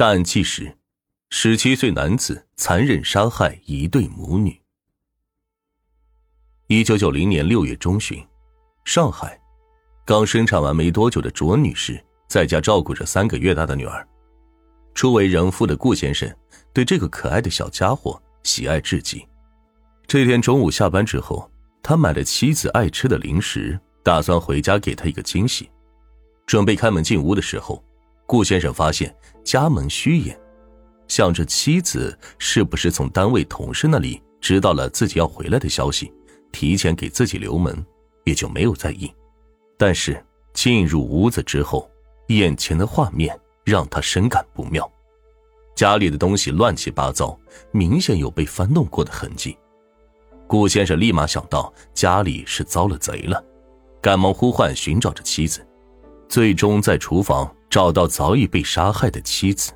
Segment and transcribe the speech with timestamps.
[0.00, 0.78] 大案纪实：
[1.28, 4.58] 十七岁男子残忍杀害一对母女。
[6.68, 8.26] 一九九零年六月中旬，
[8.86, 9.38] 上海，
[10.06, 14.08] 刚生产完没多久的卓女士在家照顾着三个月大的女儿。
[14.94, 16.34] 初为人父的顾先生
[16.72, 19.22] 对这个可爱的小家伙喜爱至极。
[20.06, 25.68] 这天中午下班之后，他买了妻子爱吃的零食，打算回家给她一个惊喜。
[26.46, 27.84] 准备开门进屋的时候。
[28.30, 29.12] 顾先生发现
[29.42, 30.38] 家门虚掩，
[31.08, 36.12] 想着妻子是不是从单位同事那里知道了自己要回来的消息，
[36.52, 37.84] 提前给自己留门，
[38.22, 39.12] 也就没有在意。
[39.76, 41.90] 但是进入屋子之后，
[42.28, 44.88] 眼前的画面让他深感不妙，
[45.74, 47.36] 家里的东西乱七八糟，
[47.72, 49.58] 明显有被翻动过的痕迹。
[50.46, 53.44] 顾先生立马想到家里是遭了贼了，
[54.00, 55.66] 赶忙呼唤寻找着妻子，
[56.28, 57.52] 最终在厨房。
[57.70, 59.72] 找到早已被杀害的妻子，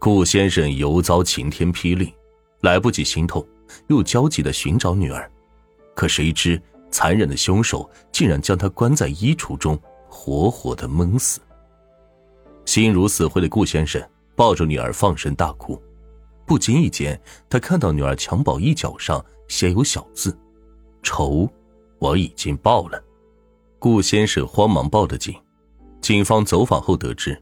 [0.00, 2.12] 顾先生犹遭晴天霹雳，
[2.62, 3.46] 来不及心痛，
[3.86, 5.30] 又焦急的寻找女儿，
[5.94, 11.40] 可谁知残忍的凶手竟然将她关在衣橱中，活活的闷死。
[12.64, 14.02] 心如死灰的顾先生
[14.34, 15.80] 抱着女儿放声大哭，
[16.44, 17.18] 不经意间，
[17.48, 20.36] 他看到女儿襁褓衣角上写有小字
[21.00, 21.48] ：“仇，
[22.00, 23.00] 我已经报了。”
[23.78, 25.32] 顾先生慌忙报了警。
[26.00, 27.40] 警方走访后得知，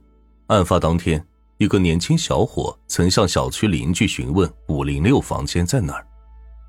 [0.49, 1.25] 案发当天，
[1.59, 6.07] 一个年轻小伙曾向小区邻居询问五零六房间在哪儿，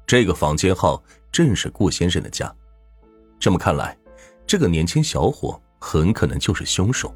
[0.06, 2.54] 这个房间号正是顾先生的家。
[3.40, 3.98] 这么看来，
[4.46, 7.14] 这个年轻小伙很可能就是凶手。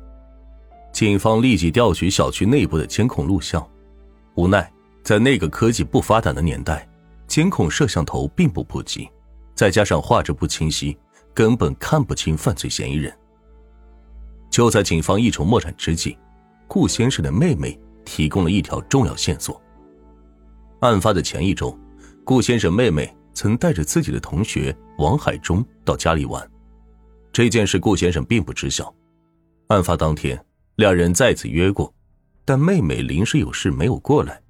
[0.91, 3.66] 警方立即调取小区内部的监控录像，
[4.35, 4.72] 无奈
[5.03, 6.88] 在那个科技不发达的年代，
[7.28, 9.09] 监控摄像头并不普及，
[9.56, 10.97] 再加上画质不清晰，
[11.33, 13.16] 根本看不清犯罪嫌疑人。
[14.52, 16.16] 就在警方一筹莫展之际，
[16.67, 19.59] 顾先生的妹妹提供了一条重要线索。
[20.81, 21.75] 案发的前一周，
[22.25, 26.45] 顾先生妹妹曾带着自己的同学王海忠到家里玩，
[27.31, 28.94] 这件事顾先生并不知晓。
[29.67, 30.44] 案发当天，
[30.75, 31.91] 两人再次约过，
[32.44, 34.41] 但妹妹临时有事没有过来。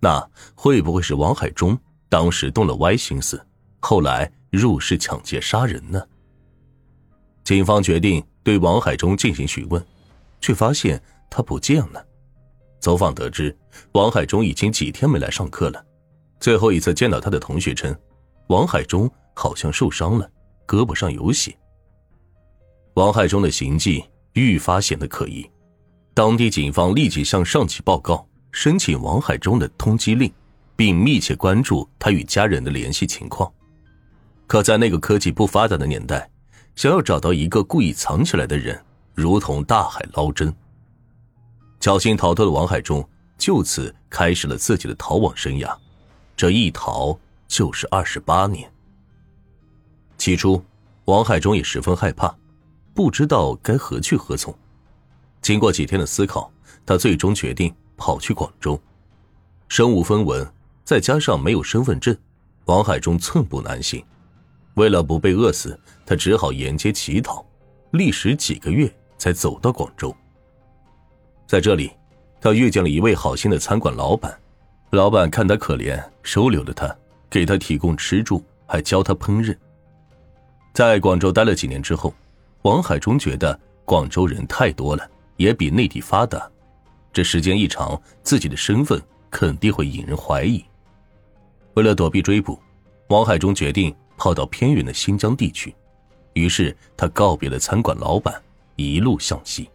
[0.00, 1.78] 那会不会是王海忠
[2.08, 3.44] 当时动了歪心思，
[3.80, 6.02] 后来入室抢劫杀人呢？
[7.48, 8.22] 警方决定。
[8.42, 9.82] 对王海忠进行询问，
[10.38, 12.06] 却发现他不见了。
[12.78, 13.56] 走访得知，
[13.92, 15.82] 王海忠已经几天没来上课了。
[16.40, 17.94] 最后一次见到他的同学称，
[18.48, 20.30] 王海忠好像受伤了，
[20.66, 21.56] 胳膊上有血。
[22.94, 24.04] 王海忠的行迹
[24.34, 25.50] 愈发显得可疑，
[26.12, 30.30] 当地警方立即向上级报告，申请王海忠的通缉令，
[30.76, 33.50] 并密切关注他与家人的联系情况。
[34.46, 36.30] 可在那个科技不发达的年代。
[36.78, 38.80] 想要找到一个故意藏起来的人，
[39.12, 40.54] 如同大海捞针。
[41.80, 43.04] 侥幸逃脱的王海忠
[43.36, 45.76] 就此开始了自己的逃亡生涯，
[46.36, 47.18] 这一逃
[47.48, 48.72] 就是二十八年。
[50.18, 50.62] 起初，
[51.06, 52.32] 王海忠也十分害怕，
[52.94, 54.56] 不知道该何去何从。
[55.42, 56.48] 经过几天的思考，
[56.86, 58.80] 他最终决定跑去广州。
[59.66, 60.48] 身无分文，
[60.84, 62.16] 再加上没有身份证，
[62.66, 64.00] 王海忠寸步难行。
[64.78, 67.44] 为了不被饿死，他只好沿街乞讨，
[67.90, 70.14] 历时几个月才走到广州。
[71.48, 71.90] 在这里，
[72.40, 74.32] 他遇见了一位好心的餐馆老板，
[74.90, 76.96] 老板看他可怜，收留了他，
[77.28, 79.56] 给他提供吃住，还教他烹饪。
[80.72, 82.14] 在广州待了几年之后，
[82.62, 86.48] 王海忠觉得广州人太多了，也比内地发达，
[87.12, 90.64] 这时间一长，自己的身份肯定会引人怀疑。
[91.74, 92.56] 为了躲避追捕，
[93.08, 93.92] 王海忠决定。
[94.18, 95.74] 跑到偏远的新疆地区，
[96.34, 98.34] 于是他告别了餐馆老板，
[98.76, 99.70] 一路向西。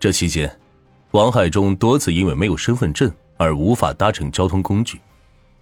[0.00, 0.58] 这期间，
[1.10, 5.00] 王海忠多次因为没有身份证而无法搭乘交通工具，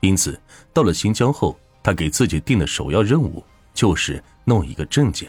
[0.01, 0.39] 因此
[0.73, 5.29] 到了新疆后，他给自己定的首要任务就是弄一个证件。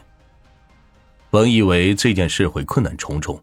[1.29, 3.41] 本以为这件事会困难重重，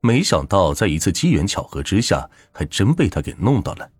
[0.00, 3.90] 没想到在一次机缘巧合之下，还真被他给弄到了。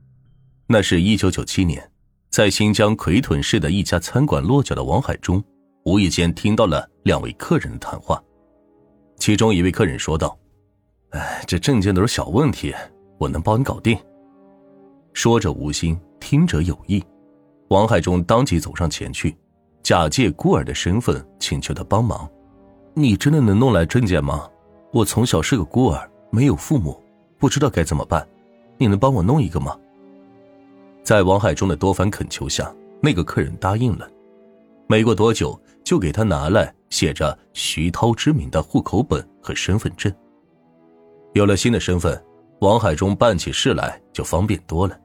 [0.66, 1.91] 那是一九九七年。
[2.32, 5.44] 在新疆奎屯市的一家餐馆落脚的王海忠，
[5.84, 8.18] 无意间听到了两位客人的谈话。
[9.18, 10.34] 其中一位客人说道
[11.12, 12.74] ：“哎，这证件都是小问题，
[13.18, 13.98] 我能帮你搞定。”
[15.12, 17.04] 说者无心，听者有意。
[17.68, 19.36] 王海忠当即走上前去，
[19.82, 22.26] 假借孤儿的身份请求他帮忙
[22.96, 24.48] ：“你真的能弄来证件吗？
[24.90, 26.98] 我从小是个孤儿，没有父母，
[27.38, 28.26] 不知道该怎么办。
[28.78, 29.78] 你能帮我弄一个吗？”
[31.02, 32.72] 在王海忠的多番恳求下，
[33.02, 34.08] 那个客人答应了。
[34.86, 40.12] 没过多久，就给他拿来写着徐涛之名的户口本和身份证。
[41.32, 42.22] 有了新的身份，
[42.60, 44.98] 王海忠办起事来就方便多了。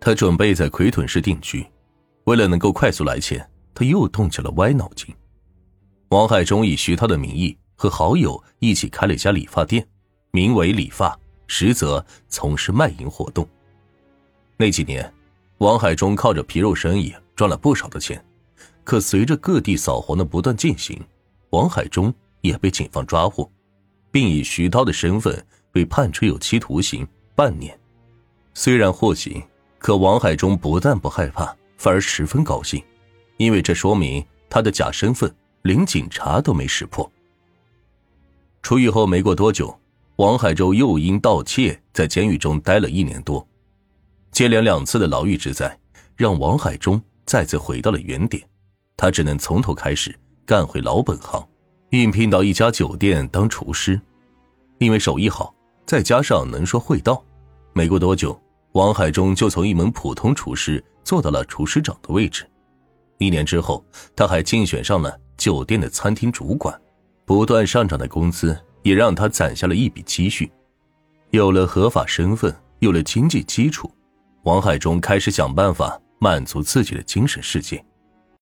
[0.00, 1.66] 他准备在奎屯市定居，
[2.24, 5.14] 为了能够快速来钱，他又动起了歪脑筋。
[6.10, 9.86] 王海忠以徐涛的名义和好友一起开了一家理发店，
[10.30, 13.48] 名为“理发”，实则从事卖淫活动。
[14.56, 15.12] 那几年，
[15.58, 18.24] 王海忠靠着皮肉生意赚了不少的钱。
[18.84, 20.98] 可随着各地扫黄的不断进行，
[21.50, 23.50] 王海忠也被警方抓获，
[24.10, 27.78] 并以徐涛的身份被判处有期徒刑半年。
[28.54, 29.42] 虽然获刑，
[29.78, 32.82] 可王海忠不但不害怕，反而十分高兴，
[33.36, 35.30] 因为这说明他的假身份
[35.62, 37.10] 连警察都没识破。
[38.62, 39.78] 出狱后没过多久，
[40.16, 43.46] 王海洲又因盗窃在监狱中待了一年多，
[44.38, 45.76] 接连两次的牢狱之灾，
[46.14, 48.40] 让王海忠再次回到了原点。
[48.96, 51.44] 他只能从头开始干回老本行，
[51.90, 54.00] 应聘到一家酒店当厨师。
[54.78, 55.52] 因为手艺好，
[55.84, 57.20] 再加上能说会道，
[57.72, 58.40] 没过多久，
[58.74, 62.48] 王海忠就从一门普通厨师做到了厨师长的位置。
[63.18, 66.80] 一年之后，他还竞选上了酒店的餐厅主管。
[67.24, 70.48] 不断上涨的工资也让他攒下了一笔积蓄。
[71.30, 73.90] 有了合法身份，有了经济基础，
[74.48, 77.84] 王海忠开始想办法满足自己的精神世界。